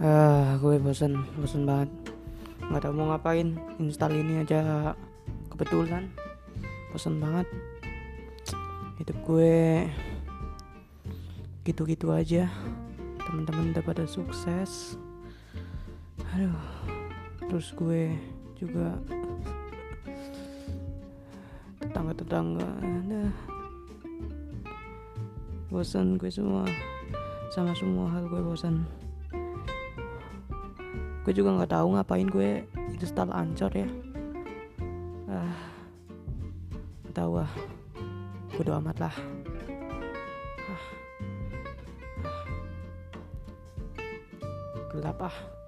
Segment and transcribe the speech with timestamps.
[0.00, 1.92] ah gue bosen bosen banget.
[2.72, 4.96] Nggak tahu mau ngapain install ini aja.
[5.52, 6.08] Kebetulan
[6.88, 7.44] bosen banget.
[8.96, 9.84] Hidup gue
[11.68, 12.48] gitu-gitu aja.
[13.20, 14.96] Teman-teman udah pada sukses.
[16.32, 16.56] Aduh
[17.44, 18.16] terus gue
[18.56, 18.96] juga
[21.84, 22.64] tetangga-tetangga.
[22.80, 23.22] Ada
[25.68, 26.64] bosan gue semua.
[27.52, 28.88] Sama semua hal gue bosan
[31.20, 32.64] gue juga nggak tahu ngapain gue
[32.96, 33.88] install ancor ya.
[35.28, 35.58] Ah
[37.04, 37.52] nggak tahu ah.
[38.56, 39.14] Bodo amat lah.
[40.68, 40.84] Ah.
[44.90, 45.59] gelap ah